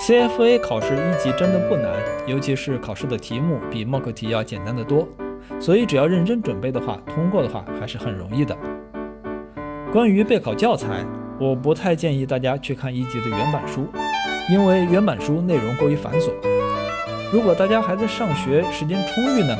[0.00, 1.92] CFA 考试一级真的不难，
[2.24, 5.06] 尤其是考试的题目比 mock 题要简单的多，
[5.58, 8.56] 所以只要认真准备的话，通过的话还是很容易的。
[9.92, 11.04] 关于备考教材，
[11.40, 13.88] 我不太建议大家去看一级的原版书，
[14.48, 16.30] 因为原版书内容过于繁琐。
[17.32, 19.58] 如果大家还在上学，时间充裕呢，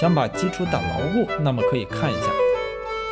[0.00, 2.28] 想把基础打牢固，那么可以看一下。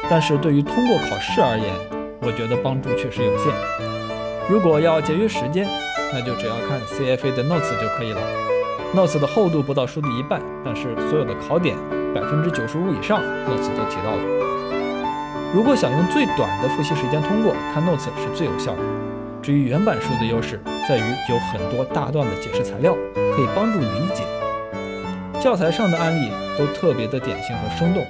[0.09, 1.75] 但是对于通过考试而言，
[2.23, 3.52] 我觉得帮助确实有限。
[4.48, 5.68] 如果要节约时间，
[6.12, 8.21] 那就只要看 CFA 的 notes 就可以了。
[8.94, 11.76] notes 的厚度不到书的一半，但是所有的考点
[12.14, 14.22] 百分之九十五以上 notes 都提到了。
[15.54, 18.79] 如果想用最短的复习时间通过，看 notes 是最有效的。
[19.43, 24.22] 至于原版书的优势，在于有很多大段的解释材料，可以帮助理解。
[25.40, 28.04] 教材上的案例都特别的典型和生动，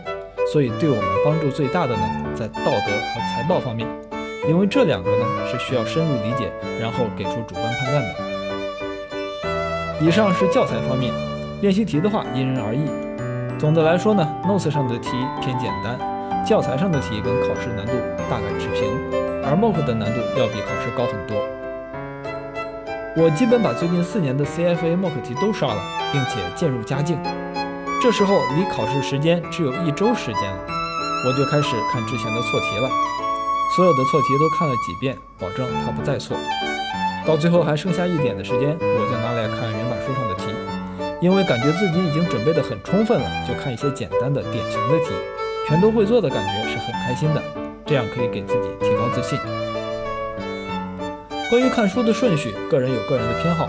[0.53, 2.03] 所以对我们帮助最大的呢，
[2.35, 3.87] 在道德和财报方面。
[4.49, 6.51] 因为这两个呢是需要深入理解，
[6.81, 8.09] 然后给出主观判断的。
[10.01, 11.13] 以上是教材方面，
[11.61, 12.81] 练习题的话因人而异。
[13.59, 15.11] 总的来说呢，notes 上的题
[15.43, 15.99] 偏简单，
[16.47, 17.93] 教材上的题跟考试难度
[18.31, 18.91] 大概持平，
[19.45, 21.37] 而 mock 的难度要比考试高很多。
[23.17, 27.19] 我基本把最近四年的 CFA mock 题都刷了，并且渐入佳境。
[28.01, 30.59] 这时候离考试时间只有一周时间了，
[31.27, 32.89] 我就开始看之前的错题了。
[33.77, 36.37] 所有的错题都看了几遍，保证它不再错。
[37.25, 40.47] 到最后还剩下一点的时间，我就拿来看原版书上的题，
[41.21, 45.13] 因为感觉自己已经准备得很充分了，就看一些简单的、典型的题，
[45.69, 47.43] 全都会做的感觉是很开心的。
[47.87, 49.39] 这样可以给自己提高自信。
[51.49, 53.69] 关于看书的顺序，个人有个人的偏好，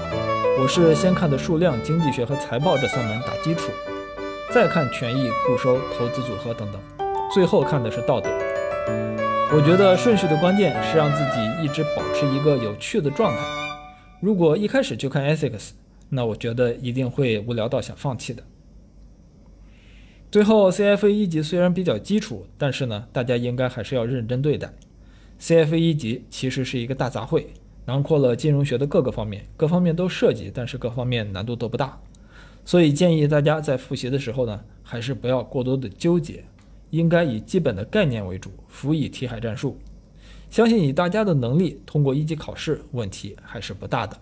[0.59, 3.71] 我是先看的数量、经济学和财报这三门打基础，
[4.51, 6.81] 再看权益、固收、投资组合等等，
[7.31, 8.29] 最后看的是道德。
[9.53, 13.41] 我觉得顺序的关键是让自己一直保持一个有趣的状态。
[14.21, 15.71] 如果一开始就看 ethics，
[16.07, 18.41] 那我觉得一定会无聊到想放弃的。
[20.31, 24.71] 最后，CFA 一级虽然比较基础，但是呢，大家应该还是要认真对待。
[25.41, 27.47] CFA 一级其实是一个大杂烩，
[27.87, 31.99] 囊括了金融学的各个方面，各方面都涉及，但是各方面难度都不大。
[32.63, 36.45] 所以建议大家在复习的时候呢，还是不要过多的纠结。
[36.91, 39.77] 应该以基本的概念为主，辅以题海战术。
[40.49, 44.15] 相信以大家的能力通过一级考试，问题还是不大的。